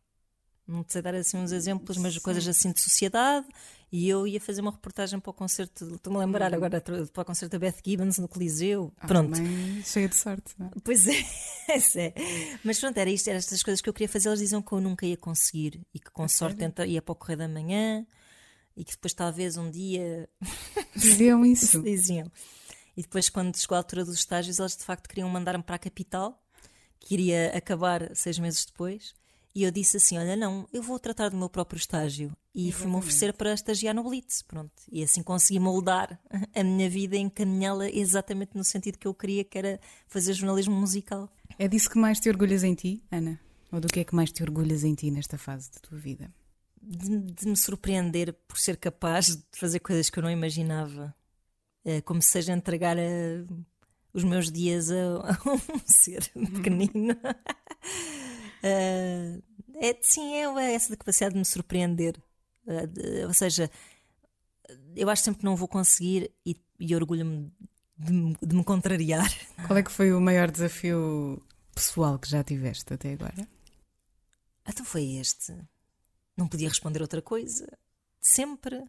[0.70, 2.20] não sei dar assim uns exemplos, mas Sim.
[2.20, 3.46] coisas assim de sociedade.
[3.92, 6.56] E eu ia fazer uma reportagem para o concerto, estou-me a lembrar hum.
[6.56, 8.92] agora, para o concerto da Beth Gibbons no Coliseu.
[8.98, 9.36] Ah, pronto.
[9.84, 10.70] cheia de sorte, não é?
[10.84, 11.18] Pois é,
[11.98, 12.14] é.
[12.62, 14.28] Mas pronto, era isto, eram estas coisas que eu queria fazer.
[14.28, 17.16] Eles diziam que eu nunca ia conseguir e que com sorte entra, ia para o
[17.16, 18.06] Correio da Manhã
[18.76, 20.28] e que depois talvez um dia.
[20.94, 21.82] Diziam isso.
[21.82, 22.30] diziam.
[22.96, 25.78] E depois, quando chegou a altura dos estágios, eles de facto queriam mandar-me para a
[25.78, 26.42] capital,
[26.98, 29.14] que iria acabar seis meses depois.
[29.54, 32.32] E eu disse assim: Olha, não, eu vou tratar do meu próprio estágio.
[32.54, 34.42] E fui-me oferecer para estagiar no Blitz.
[34.42, 34.72] Pronto.
[34.90, 36.20] E assim consegui moldar
[36.54, 40.74] a minha vida e encaminhá-la exatamente no sentido que eu queria, que era fazer jornalismo
[40.74, 41.28] musical.
[41.58, 43.40] É disso que mais te orgulhas em ti, Ana?
[43.72, 46.32] Ou do que é que mais te orgulhas em ti nesta fase da tua vida?
[46.82, 51.14] De, de me surpreender por ser capaz de fazer coisas que eu não imaginava.
[51.84, 53.00] É, como seja entregar a,
[54.12, 57.16] os meus dias a, a um ser pequenino.
[58.62, 59.42] Uh,
[59.74, 62.16] é, sim, é essa capacidade de me surpreender.
[62.66, 63.70] Uh, de, ou seja,
[64.94, 67.52] eu acho sempre que não vou conseguir e, e orgulho-me
[67.96, 69.30] de, de, me contrariar.
[69.66, 71.42] Qual é que foi o maior desafio
[71.74, 73.48] pessoal que já tiveste até agora?
[74.66, 75.54] Então foi este.
[76.36, 77.66] Não podia responder outra coisa.
[78.20, 78.82] Sempre.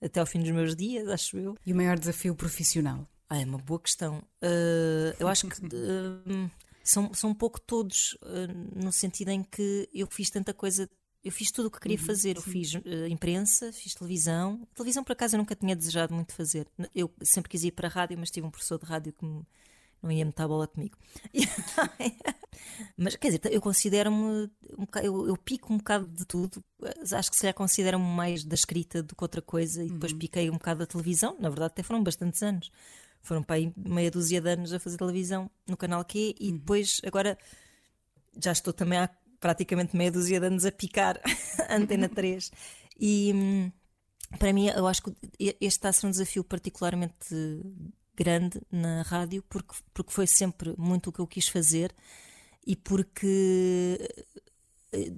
[0.00, 1.56] Até ao fim dos meus dias, acho eu.
[1.64, 3.08] E o maior desafio profissional?
[3.28, 4.18] Ah, é uma boa questão.
[4.42, 6.50] Uh, eu acho que uh,
[6.90, 10.88] são, são um pouco todos, uh, no sentido em que eu fiz tanta coisa.
[11.24, 12.36] Eu fiz tudo o que queria uhum, fazer.
[12.36, 14.66] Eu fiz uh, imprensa, fiz televisão.
[14.74, 16.68] Televisão, por acaso, eu nunca tinha desejado muito fazer.
[16.94, 19.42] Eu sempre quis ir para a rádio, mas tive um professor de rádio que me,
[20.00, 20.96] não ia meter a bola comigo.
[22.96, 24.48] mas, quer dizer, eu considero-me.
[24.78, 26.62] Um eu, eu, pico um bocado de tudo.
[27.12, 29.82] Acho que se calhar considero-me mais da escrita do que outra coisa.
[29.82, 30.18] E depois uhum.
[30.18, 31.36] piquei um bocado da televisão.
[31.40, 32.70] Na verdade, até foram bastantes anos.
[33.26, 36.58] Foram para aí meia dúzia de anos a fazer televisão no canal Q e uhum.
[36.58, 37.36] depois agora
[38.40, 39.10] já estou também há
[39.40, 41.20] praticamente meia dúzia de anos a picar
[41.68, 42.52] a Antena 3.
[43.00, 43.72] E hum,
[44.38, 47.34] para mim, eu acho que este está a ser um desafio particularmente
[48.14, 51.94] grande na rádio, porque, porque foi sempre muito o que eu quis fazer
[52.64, 53.98] e porque
[54.92, 55.12] eh,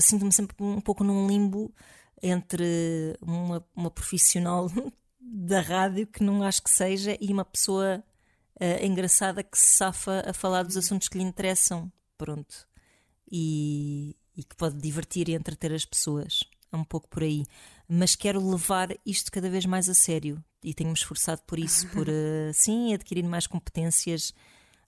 [0.00, 1.72] sinto-me sempre um pouco num limbo
[2.20, 4.68] entre uma, uma profissional
[5.28, 8.02] da rádio que não acho que seja e uma pessoa
[8.60, 11.90] uh, engraçada que se safa a falar dos assuntos que lhe interessam.
[12.16, 12.66] Pronto.
[13.30, 16.44] E, e que pode divertir e entreter as pessoas.
[16.72, 17.44] É um pouco por aí.
[17.88, 22.08] Mas quero levar isto cada vez mais a sério e tenho-me esforçado por isso, por
[22.08, 24.32] uh, sim, adquirir mais competências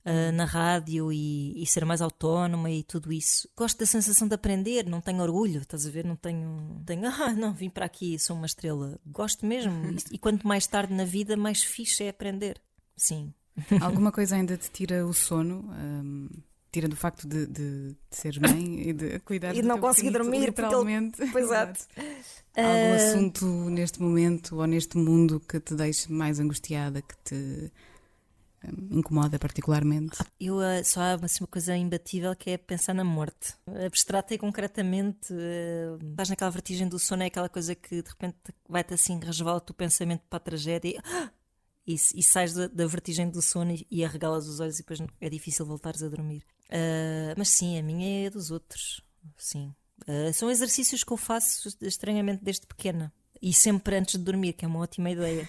[0.09, 3.49] uh, na rádio e, e, ser mais autónoma e tudo isso.
[3.57, 6.05] Gosto da sensação de aprender, não tenho orgulho, estás a ver?
[6.05, 8.99] Não tenho, tenho ah, não, vim para aqui, sou uma estrela.
[9.07, 9.73] Gosto mesmo.
[9.91, 12.61] e, e quanto mais tarde na vida, mais fixe é aprender.
[12.97, 13.33] Sim.
[13.81, 15.69] Alguma coisa ainda te tira o sono?
[15.71, 16.29] Um,
[16.71, 20.11] tira do facto de, de, de seres mãe e de cuidar E de não conseguir
[20.11, 21.21] dormir, literalmente.
[21.23, 21.39] Ele...
[21.39, 21.81] Exato.
[22.57, 22.95] Algum uh...
[22.95, 27.73] assunto neste momento ou neste mundo que te deixe mais angustiada, que te
[28.91, 30.19] incomoda particularmente?
[30.41, 33.55] Eu uh, só há assim, uma coisa imbatível que é pensar na morte.
[33.85, 38.37] Abstrata e concretamente, uh, estás naquela vertigem do sono, é aquela coisa que de repente
[38.69, 41.03] vai-te assim, resvala-te o pensamento para a tragédia
[41.87, 45.01] e, e, sais da, da, vertigem do sono e, e arregalas os olhos e depois
[45.21, 46.45] é difícil voltares a dormir.
[46.69, 49.03] Uh, mas sim, a minha é dos outros.
[49.37, 49.75] Sim.
[50.07, 54.65] Uh, são exercícios que eu faço estranhamente desde pequena e sempre antes de dormir, que
[54.65, 55.49] é uma ótima ideia.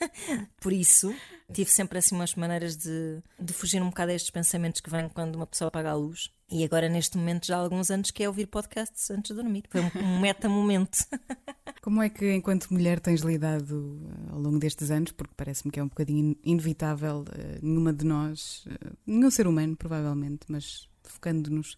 [0.60, 1.14] Por isso,
[1.52, 5.08] tive sempre assim umas maneiras de, de fugir um bocado a estes pensamentos que vêm
[5.08, 6.30] quando uma pessoa apaga a luz.
[6.50, 9.64] E agora, neste momento, já há alguns anos, que é ouvir podcasts antes de dormir.
[9.70, 10.98] Foi um, meta-momento.
[11.80, 15.12] Como é que, enquanto mulher, tens lidado eh, ao longo destes anos?
[15.12, 19.76] Porque parece-me que é um bocadinho inevitável, uh, nenhuma de nós, uh, nenhum ser humano,
[19.76, 21.74] provavelmente, mas focando-nos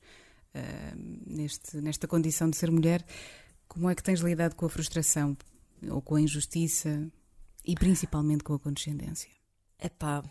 [0.55, 0.97] uh,
[1.27, 3.05] neste, nesta condição de ser mulher,
[3.69, 5.37] como é que tens lidado com a frustração?
[5.91, 7.11] Ou com a injustiça
[7.65, 9.31] e principalmente com a condescendência?
[9.79, 10.23] É pá,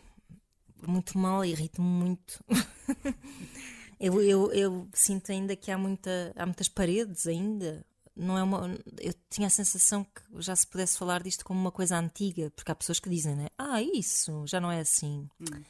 [0.88, 2.44] muito mal, irrita-me muito.
[4.00, 7.86] eu, eu, eu, sinto ainda que há, muita, há muitas paredes ainda.
[8.16, 8.78] não é uma.
[9.00, 12.72] Eu tinha a sensação que já se pudesse falar disto como uma coisa antiga, porque
[12.72, 13.48] há pessoas que dizem, né?
[13.58, 15.28] Ah, isso, já não é assim.
[15.40, 15.64] Hum.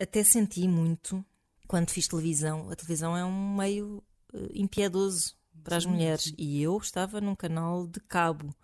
[0.00, 1.24] Até senti muito
[1.66, 2.70] quando fiz televisão.
[2.70, 6.32] A televisão é um meio uh, impiedoso para as sim, mulheres.
[6.36, 8.54] E eu estava num canal de cabo,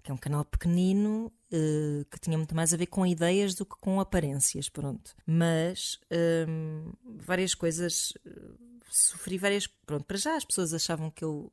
[0.00, 3.64] que é um canal pequenino uh, que tinha muito mais a ver com ideias do
[3.66, 5.14] que com aparências, pronto.
[5.26, 5.98] Mas
[6.48, 8.12] um, várias coisas.
[8.26, 8.58] Uh,
[8.90, 9.66] sofri várias.
[9.66, 11.52] Pronto, para já as pessoas achavam que eu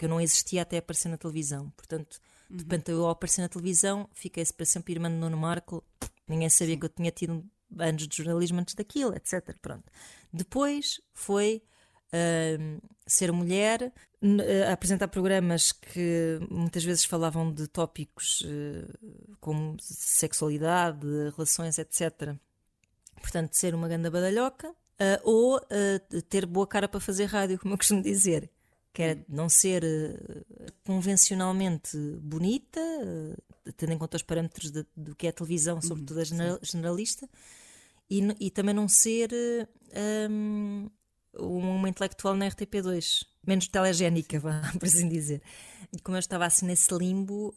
[0.00, 1.68] que eu não existia até aparecer na televisão.
[1.76, 2.56] Portanto, uhum.
[2.56, 5.84] de repente eu ao aparecer na televisão, fiquei-se para sempre irmã de Nuno Marco,
[6.26, 6.80] ninguém sabia Sim.
[6.80, 7.44] que eu tinha tido
[7.78, 9.54] anos de jornalismo antes daquilo, etc.
[9.60, 9.84] Pronto.
[10.32, 11.62] Depois foi
[12.14, 13.92] uh, ser mulher,
[14.22, 22.34] uh, apresentar programas que muitas vezes falavam de tópicos uh, como sexualidade, relações, etc.
[23.20, 24.74] Portanto, ser uma ganda badalhoca.
[25.24, 25.60] ou
[26.28, 28.50] ter boa cara para fazer rádio, como eu costumo dizer
[28.92, 35.14] que era não ser uh, convencionalmente bonita, uh, tendo em conta os parâmetros de, do
[35.14, 37.28] que é a televisão, uhum, sobretudo a general, generalista,
[38.08, 39.30] e, e, também não ser
[41.38, 44.40] uma intelectual na RTP2, menos telegénica,
[44.78, 45.42] por assim dizer.
[45.92, 47.54] E como eu estava assim nesse limbo,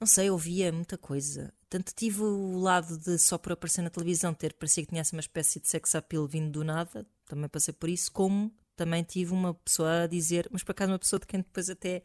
[0.00, 1.52] não sei, ouvia muita coisa.
[1.68, 5.20] Tanto tive o lado de só por aparecer na televisão ter parecia que tinha uma
[5.20, 9.54] espécie de sex appeal vindo do nada, também passei por isso, como também tive uma
[9.54, 12.02] pessoa a dizer, mas por acaso uma pessoa de quem depois até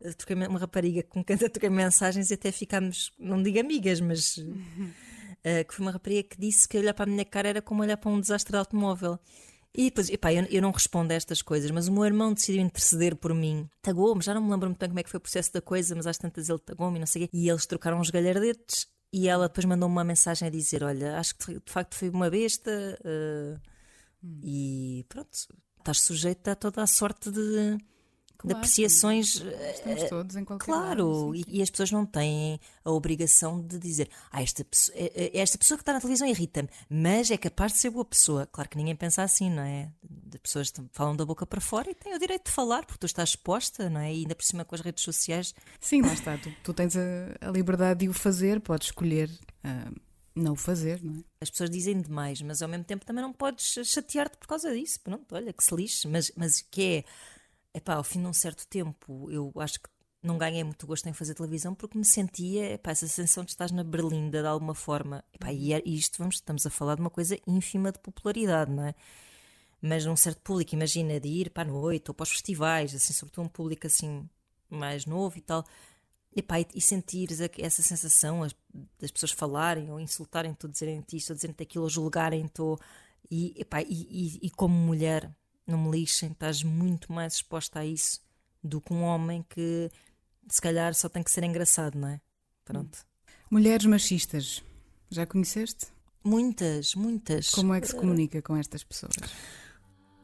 [0.00, 4.36] eh, troquei uma rapariga com quem troquei mensagens e até ficámos, não digo amigas, mas
[4.36, 4.44] uh,
[5.68, 7.96] que foi uma rapariga que disse que olhar para a minha cara era como olhar
[7.96, 9.18] para um desastre de automóvel.
[9.74, 12.60] E depois, epá, eu, eu não respondo a estas coisas, mas o meu irmão decidiu
[12.60, 13.68] interceder por mim.
[13.80, 15.94] Tagou-me, já não me lembro muito bem como é que foi o processo da coisa,
[15.94, 17.36] mas às tantas ele tagou-me e não sei o quê.
[17.36, 21.36] E eles trocaram uns galhardetes e ela depois mandou-me uma mensagem a dizer: Olha, acho
[21.36, 22.98] que de facto foi uma besta.
[23.04, 23.60] Uh,
[24.22, 24.40] hum.
[24.42, 25.30] E pronto,
[25.78, 27.78] estás sujeito a toda a sorte de,
[28.42, 29.36] claro, de apreciações.
[29.74, 33.60] Estamos eh, todos em qualquer Claro, lado, e, e, as pessoas não têm a obrigação
[33.60, 37.30] de dizer ah, esta, pessoa, eh, eh, esta pessoa que está na televisão irrita-me, mas
[37.30, 38.46] é capaz de ser boa pessoa.
[38.46, 39.90] Claro que ninguém pensa assim, não é?
[40.34, 43.06] As pessoas falam da boca para fora e têm o direito de falar, porque tu
[43.06, 44.12] estás exposta, não é?
[44.12, 45.54] E ainda por cima com as redes sociais.
[45.80, 46.36] Sim, lá está.
[46.38, 47.00] Tu, tu tens a,
[47.40, 49.30] a, liberdade de o fazer, podes escolher.
[49.64, 49.94] Uh,
[50.34, 51.24] não o fazer, não é?
[51.40, 55.00] As pessoas dizem demais, mas ao mesmo tempo também não podes chatear-te por causa disso.
[55.00, 56.08] Pronto, olha, que se lixe.
[56.08, 57.04] Mas, mas que é,
[57.74, 59.88] epá, ao fim de um certo tempo, eu acho que
[60.22, 63.72] não ganhei muito gosto em fazer televisão porque me sentia epá, essa sensação de estás
[63.72, 65.24] na berlinda de alguma forma.
[65.32, 68.84] Epá, e, é, isto vamos, estamos a falar de uma coisa ínfima de popularidade, não
[68.86, 68.94] é?
[69.80, 73.12] Mas num certo público, imagina, de ir para a noite ou para os festivais, assim,
[73.12, 74.28] sobretudo um público assim
[74.70, 75.64] mais novo e tal
[76.34, 78.46] Epá, e, e sentires essa sensação
[78.98, 82.62] das pessoas falarem ou insultarem-te, ou dizerem-te isto, ou dizerem-te aquilo, ou julgarem-te,
[83.30, 85.30] e, epá, e, e, e, como mulher,
[85.66, 88.20] não me lixem, estás muito mais exposta a isso
[88.62, 89.90] do que um homem que
[90.48, 92.20] se calhar só tem que ser engraçado, não é?
[92.64, 93.04] Pronto.
[93.50, 94.62] Mulheres machistas,
[95.10, 95.86] já conheceste?
[96.24, 97.50] Muitas, muitas.
[97.50, 99.14] Como é que se comunica com estas pessoas?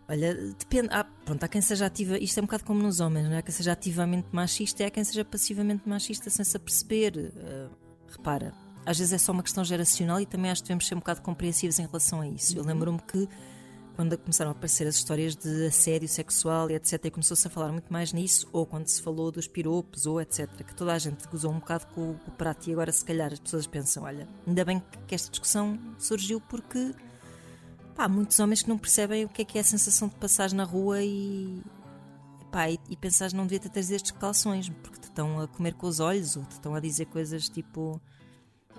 [0.09, 0.89] Olha, depende.
[0.91, 2.17] Há, pronto, há quem seja ativa.
[2.19, 3.39] Isto é um bocado como nos homens, não é?
[3.39, 7.15] Há quem seja ativamente machista e há quem seja passivamente machista sem se aperceber.
[7.17, 7.71] Uh,
[8.09, 8.55] repara,
[8.87, 11.21] às vezes é só uma questão geracional e também acho que devemos ser um bocado
[11.21, 12.57] compreensivos em relação a isso.
[12.57, 12.69] Eu uhum.
[12.69, 13.29] lembro-me que
[13.99, 17.73] quando começaram a aparecer as histórias de assédio sexual e etc., e começou-se a falar
[17.73, 21.27] muito mais nisso, ou quando se falou dos piropos, ou etc., que toda a gente
[21.27, 24.65] gozou um bocado com, o prato e agora se calhar as pessoas pensam: olha, ainda
[24.65, 26.95] bem que esta discussão surgiu porque
[27.97, 30.53] há muitos homens que não percebem o que é que é a sensação de passar
[30.53, 31.61] na rua e,
[32.53, 35.75] pá, e, e pensar não devia ter trazido estes calções, porque te estão a comer
[35.75, 38.01] com os olhos ou te estão a dizer coisas tipo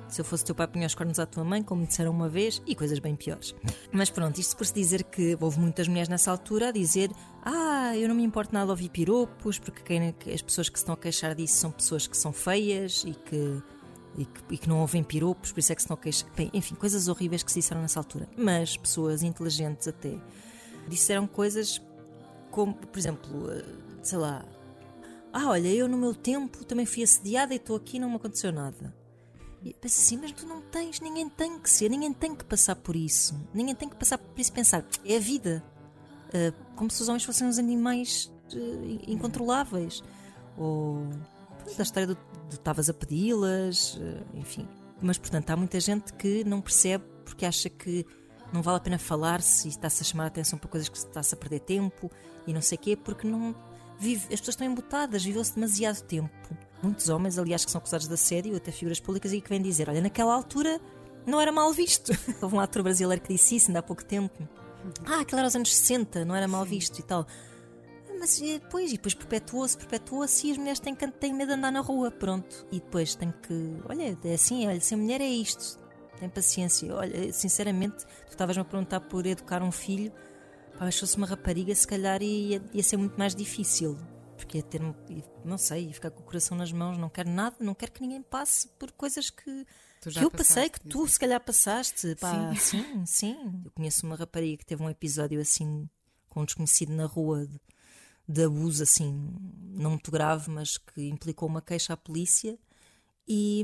[0.10, 2.28] se eu fosse teu pai punha os cornos à tua mãe, como me disseram uma
[2.28, 3.56] vez, e coisas bem piores.
[3.92, 7.12] Mas pronto, isto por se dizer que houve muitas mulheres nessa altura a dizer
[7.44, 10.94] ah, eu não me importo nada ouvir piropos, porque quem, as pessoas que se estão
[10.94, 13.62] a queixar disso são pessoas que são feias e que
[14.18, 16.28] e que, e que, não ouvem piropos, por isso é que se não queixam.
[16.36, 18.28] Bem, enfim, coisas horríveis que se disseram nessa altura.
[18.36, 20.18] Mas pessoas inteligentes até
[20.88, 21.82] disseram coisas
[22.50, 23.64] como, por exemplo, eh,
[24.02, 24.44] sei lá,
[25.32, 28.16] ah, olha, eu no meu tempo também fui assediada e estou aqui e não me
[28.16, 28.94] aconteceu nada.
[29.82, 32.96] Penso assim, mas tu não tens, ninguém tem que ser, ninguém tem que passar por
[32.96, 33.36] isso.
[33.54, 35.64] Ninguém tem que passar por isso pensar, é a vida.
[36.30, 40.02] Uh, como se os homens fossem uns animais uh, incontroláveis.
[40.58, 41.08] Ou
[41.76, 42.18] da história do
[42.52, 44.68] estavas a pedi-las, eh, enfim.
[45.02, 48.06] Mas, portanto, há muita gente que não percebe porque acha que
[48.52, 51.34] não vale a pena falar-se e está-se a chamar a atenção para coisas que está-se
[51.34, 52.12] a perder tempo
[52.48, 53.56] e não sei o quê, porque não
[54.00, 56.58] vive, as pessoas estão embutadas, viveu-se demasiado tempo.
[56.82, 59.90] Muitos homens, aliás, que são acusados de assédio, até figuras públicas, e que vêm dizer:
[59.90, 60.80] olha, naquela altura
[61.26, 62.12] não era mal visto.
[62.42, 64.48] Houve um ator brasileiro que disse isso ainda há pouco tempo.
[65.06, 67.28] Ah, aquilo era aos anos 60, não era mal visto e tal.
[68.18, 71.82] mas depois, e depois perpetuou-se, perpetuou-se e as mulheres têm, têm medo de andar na
[71.82, 72.66] rua, pronto.
[72.72, 75.78] E depois tem que, olha, é assim, olha, ser mulher é isto,
[76.20, 76.94] tem paciência.
[76.96, 80.12] Olha, sinceramente, tu estavas-me a perguntar por educar um filho,
[80.78, 83.98] pá, se fosse uma rapariga, se calhar ia, ia ser muito mais difícil.
[84.50, 84.82] Porque ia ter,
[85.46, 88.02] não sei, ia ficar com o coração nas mãos, não quero nada, não quero que
[88.02, 89.66] ninguém passe por coisas que,
[90.02, 92.16] que eu passei, que tu se calhar passaste.
[92.16, 92.82] Pá, sim.
[93.06, 93.62] sim, sim.
[93.64, 95.88] Eu conheço uma rapariga que teve um episódio assim
[96.28, 97.60] com um desconhecido na rua de,
[98.28, 99.14] de abuso, assim,
[99.76, 102.58] não muito grave, mas que implicou uma queixa à polícia.
[103.28, 103.64] E,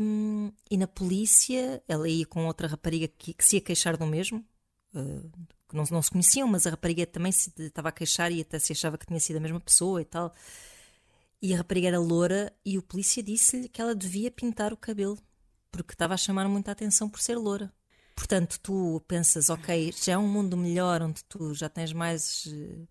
[0.70, 4.46] e na polícia ela ia com outra rapariga que, que se ia queixar do mesmo,
[4.94, 5.32] uh,
[5.68, 8.60] que não, não se conheciam, mas a rapariga também se estava a queixar e até
[8.60, 10.32] se achava que tinha sido a mesma pessoa e tal.
[11.46, 15.20] E a rapariga era loura e o polícia disse-lhe que ela devia pintar o cabelo
[15.72, 17.72] porque estava a chamar muita atenção por ser loura.
[18.16, 22.88] Portanto, tu pensas, ok, já é um mundo melhor onde tu já tens mais uh,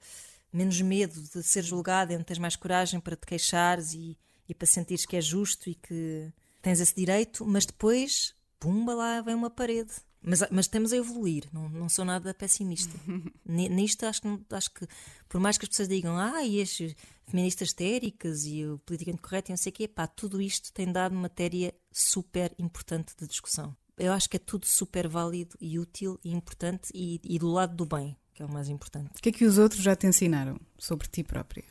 [0.53, 4.17] menos medo de ser julgado, onde tens mais coragem para te queixares e,
[4.49, 9.21] e para sentires que é justo e que tens esse direito, mas depois, pumba, lá
[9.21, 9.91] vem uma parede.
[10.23, 12.97] Mas, mas temos a evoluir, não, não sou nada pessimista.
[13.45, 14.87] Nisto acho que, acho que,
[15.29, 16.79] por mais que as pessoas digam, ah, e as
[17.27, 20.91] feministas histéricas e o politicamente correto e não sei o quê, pá, tudo isto tem
[20.91, 23.77] dado matéria super importante de discussão.
[23.97, 27.77] Eu acho que é tudo super válido e útil e importante e, e do lado
[27.77, 29.11] do bem, que é o mais importante.
[29.17, 31.65] O que é que os outros já te ensinaram sobre ti própria?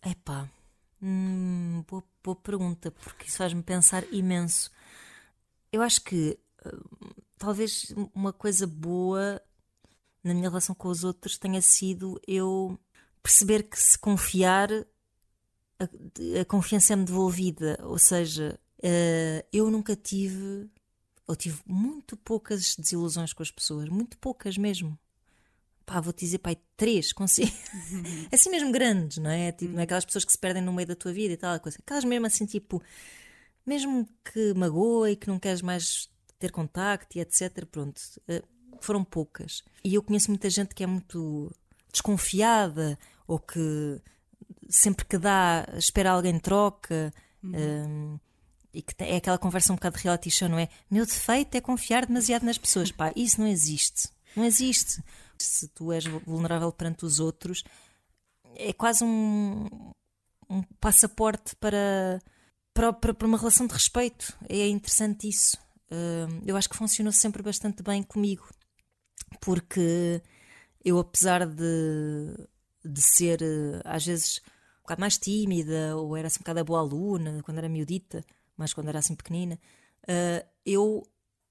[0.00, 0.48] É pá,
[1.02, 4.70] hum, boa, boa pergunta, porque isso faz-me pensar imenso.
[5.72, 9.42] Eu acho que uh, talvez uma coisa boa
[10.22, 12.78] na minha relação com os outros tenha sido eu
[13.24, 14.70] perceber que se confiar,
[15.80, 17.78] a, a confiança é-me devolvida.
[17.82, 20.68] Ou seja, uh, eu nunca tive,
[21.26, 24.96] ou tive muito poucas desilusões com as pessoas, muito poucas mesmo.
[25.86, 27.50] Pá, vou-te dizer, pai, três, consigo.
[27.74, 28.28] Uhum.
[28.32, 29.52] assim mesmo grandes, não é?
[29.52, 31.58] Tipo, não é aquelas pessoas que se perdem no meio da tua vida e tal,
[31.60, 31.78] coisa.
[31.80, 32.82] Aquelas mesmo assim, tipo,
[33.66, 37.64] mesmo que magoa e que não queres mais ter contacto e etc.
[37.70, 38.42] Pronto, eh,
[38.80, 39.62] foram poucas.
[39.82, 41.50] E eu conheço muita gente que é muito
[41.92, 44.00] desconfiada ou que
[44.68, 47.12] sempre que dá espera alguém troca.
[47.42, 47.52] Uhum.
[47.54, 48.20] Um,
[48.72, 50.68] e que é aquela conversa um bocado de reality show, não é?
[50.90, 52.90] Meu defeito é confiar demasiado nas pessoas.
[52.90, 54.08] Pá, isso não existe.
[54.34, 55.00] Não existe.
[55.38, 57.62] Se tu és vulnerável perante os outros,
[58.56, 59.68] é quase um,
[60.50, 62.20] um passaporte para,
[62.72, 64.36] para, para, uma relação de respeito.
[64.48, 65.56] É interessante isso
[66.44, 68.48] eu acho que funcionou sempre bastante bem comigo,
[69.40, 70.22] porque
[70.84, 72.48] eu, apesar de,
[72.84, 74.40] de ser uh, às vezes
[74.78, 78.24] um bocado mais tímida, ou era assim um bocado a boa aluna quando era miudita,
[78.56, 79.58] mas quando era assim pequenina,
[80.02, 81.06] uh, eu,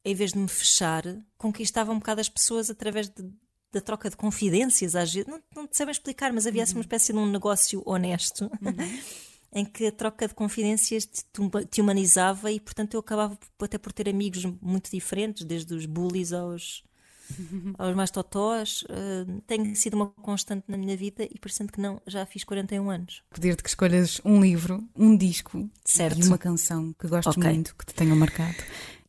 [0.06, 1.04] em vez de me fechar,
[1.38, 3.30] conquistava um bocado as pessoas através de,
[3.72, 5.28] da troca de confidências, às vezes.
[5.28, 6.82] Não, não te sabem explicar, mas havia assim uma uhum.
[6.82, 8.50] espécie de um negócio honesto.
[8.62, 9.24] Uhum.
[9.56, 11.24] em que a troca de confidências te,
[11.70, 16.34] te, humanizava e, portanto, eu acabava até por ter amigos muito diferentes, desde os bullies
[16.34, 16.84] aos,
[17.78, 18.84] aos mais totós.
[18.84, 22.90] Uh, tem sido uma constante na minha vida e, parecendo que não, já fiz 41
[22.90, 23.24] anos.
[23.34, 26.20] Pedir-te que escolhas um livro, um disco certo.
[26.20, 27.52] e uma canção que gostes okay.
[27.52, 28.58] muito, que te tenham marcado.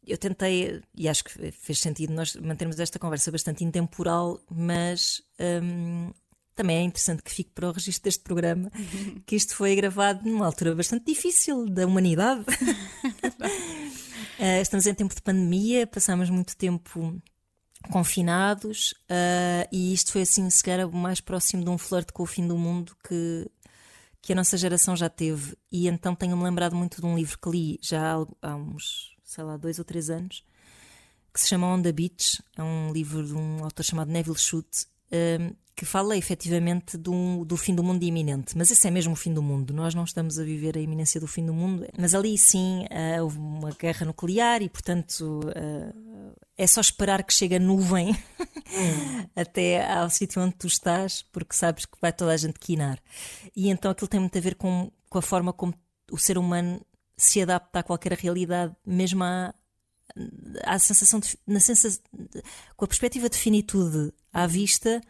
[0.07, 5.23] Eu tentei, e acho que fez sentido nós mantermos esta conversa bastante intemporal, mas
[5.63, 6.11] um,
[6.55, 8.71] também é interessante que fique para o registro deste programa
[9.27, 12.45] que isto foi gravado numa altura bastante difícil da humanidade.
[14.39, 17.19] uh, estamos em tempo de pandemia, passamos muito tempo
[17.91, 22.23] confinados uh, e isto foi assim, se calhar, o mais próximo de um flerte com
[22.23, 23.51] o fim do mundo que,
[24.23, 25.57] que a nossa geração já teve.
[25.71, 29.57] E então tenho-me lembrado muito de um livro que li já há uns, sei lá,
[29.57, 30.45] dois ou três anos,
[31.33, 32.43] que se chama On the Beach.
[32.57, 34.87] É um livro de um autor chamado Neville Shute
[35.77, 38.57] que fala efetivamente do, do fim do mundo iminente.
[38.57, 39.75] Mas esse é mesmo o fim do mundo.
[39.75, 41.87] Nós não estamos a viver a iminência do fim do mundo.
[41.99, 47.35] Mas ali sim uh, houve uma guerra nuclear e, portanto, uh, é só esperar que
[47.35, 48.17] chegue a nuvem
[49.35, 53.01] até ao sítio onde tu estás, porque sabes que vai toda a gente quinar.
[53.57, 55.75] E então aquilo tem muito a ver com, com a forma como
[56.11, 56.81] o ser humano
[57.17, 59.53] se adapta a qualquer realidade, mesmo à,
[60.63, 62.01] à sensação de, na sensação,
[62.77, 65.01] com a perspectiva de finitude à vista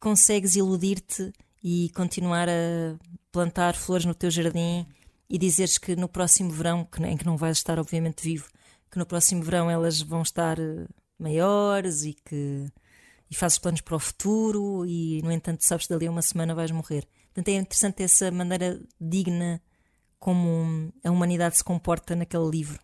[0.00, 1.32] consegues iludir-te
[1.62, 2.96] e continuar a
[3.32, 4.86] plantar flores no teu jardim
[5.28, 8.48] e dizeres que no próximo verão, em que não vais estar obviamente vivo,
[8.90, 10.86] que no próximo verão elas vão estar eh,
[11.18, 12.66] maiores e que
[13.30, 16.54] e fazes planos para o futuro e no entanto sabes que dali a uma semana
[16.54, 17.06] vais morrer.
[17.26, 19.60] Portanto é interessante essa maneira digna
[20.18, 22.80] como a humanidade se comporta naquele livro.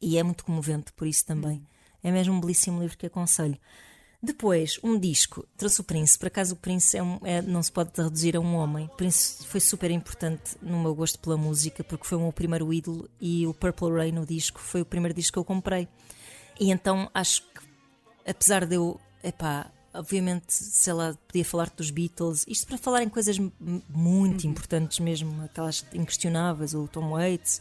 [0.00, 1.66] E é muito comovente por isso também.
[2.02, 3.58] É mesmo um belíssimo livro que aconselho.
[4.22, 5.44] Depois, um disco.
[5.56, 6.16] Trouxe o Prince.
[6.16, 8.86] Por acaso, o Prince é um, é, não se pode reduzir a um homem.
[8.86, 12.72] O Prince foi super importante no meu gosto pela música, porque foi o meu primeiro
[12.72, 15.88] ídolo e o Purple Rain, o disco, foi o primeiro disco que eu comprei.
[16.60, 17.60] E então acho que,
[18.24, 19.00] apesar de eu.
[19.24, 24.50] Epá, obviamente, sei lá, podia falar dos Beatles, isto para falar em coisas muito uhum.
[24.50, 27.60] importantes mesmo, aquelas inquestionáveis, o Tom Waits,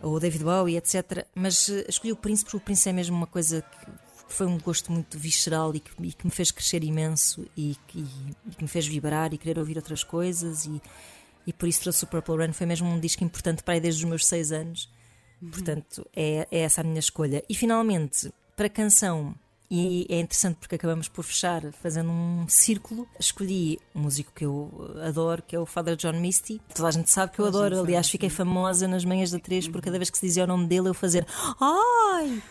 [0.00, 1.26] ou o David Bowie, etc.
[1.34, 4.01] Mas uh, escolhi o Prince porque o Prince é mesmo uma coisa que
[4.32, 7.98] foi um gosto muito visceral e que, e que me fez crescer imenso e que,
[8.46, 10.80] e que, me fez vibrar e querer ouvir outras coisas e,
[11.46, 14.04] e por isso trouxe o Purple Rain, foi mesmo um disco importante para aí desde
[14.04, 14.88] os meus seis anos.
[15.40, 15.50] Uhum.
[15.50, 17.42] Portanto, é, é essa a minha escolha.
[17.48, 19.34] E finalmente, para a canção
[19.74, 23.08] e é interessante porque acabamos por fechar fazendo um círculo.
[23.18, 24.70] Escolhi um músico que eu
[25.02, 26.60] adoro, que é o Father John Misty.
[26.74, 27.80] Toda a gente sabe que eu adoro.
[27.80, 30.66] Aliás, fiquei famosa nas manhãs da 3 por cada vez que se dizia o nome
[30.66, 31.26] dele eu fazer
[31.58, 32.42] Ai!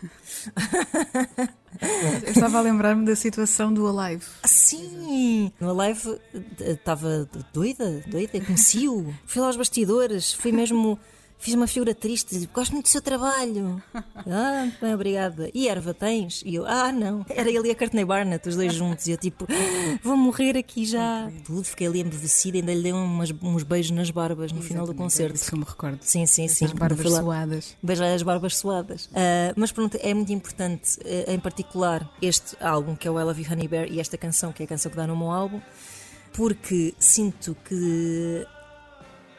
[2.26, 4.26] Eu estava a lembrar-me da situação do Alive.
[4.44, 5.52] Sim!
[5.60, 6.20] No Alive
[6.60, 9.14] eh, estava doida, doida, conheci-o.
[9.26, 11.00] Fui lá aos bastidores, fui mesmo
[11.42, 13.82] Fiz uma figura triste, gosto muito do seu trabalho.
[13.96, 15.50] ah, bem, obrigada.
[15.56, 16.44] E erva tens?
[16.46, 17.26] E eu, ah, não.
[17.28, 19.08] Era ele e a Courtney Barnett, os dois juntos.
[19.08, 19.48] E eu, tipo,
[20.04, 21.32] vou morrer aqui já.
[21.44, 24.86] Tudo, fiquei ali embevecida, ainda lhe dei umas, uns beijos nas barbas no Exatamente, final
[24.86, 25.36] do concerto.
[25.36, 25.98] Isso que eu me recordo.
[26.02, 26.66] Sim, sim, sim.
[26.66, 27.76] As barbas suadas.
[27.82, 29.06] Beijar as barbas suadas.
[29.08, 29.10] Uh,
[29.56, 33.42] mas pronto, é muito importante, uh, em particular, este álbum que é o I Love
[33.42, 35.60] You Honey Bear e esta canção, que é a canção que dá no meu álbum,
[36.34, 38.46] porque sinto que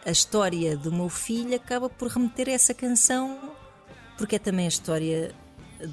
[0.05, 3.39] a história do meu filho acaba por remeter a essa canção,
[4.17, 5.35] porque é também a história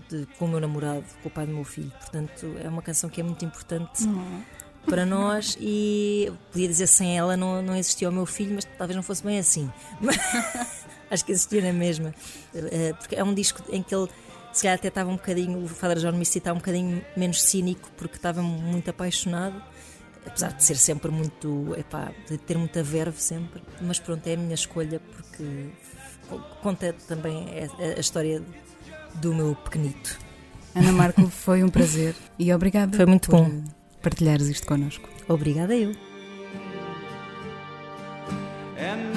[0.10, 1.92] de, com o meu namorado, com o pai do meu filho.
[1.92, 4.04] Portanto, é uma canção que é muito importante.
[4.04, 4.44] Uhum.
[4.86, 8.96] Para nós, e podia dizer sem ela não, não existia o meu filho, mas talvez
[8.96, 9.70] não fosse bem assim.
[11.12, 12.14] Acho que existia na mesma,
[12.56, 14.08] eh, porque é um disco em que ele
[14.54, 17.90] se calhar até estava um bocadinho, o Father John Misty está um bocadinho menos cínico
[17.98, 19.62] porque estava muito apaixonado
[20.26, 24.38] apesar de ser sempre muito, epá, de ter muita verve sempre, mas pronto, é a
[24.38, 25.70] minha escolha porque
[26.62, 27.48] conta também
[27.80, 28.42] a, história
[29.16, 30.20] do meu pequenito.
[30.76, 32.96] Ana Marco, foi um prazer e obrigada.
[32.96, 33.64] Foi muito por bom
[34.02, 35.10] partilhares isto connosco.
[35.28, 35.96] Obrigada eu.
[38.78, 39.09] Ah.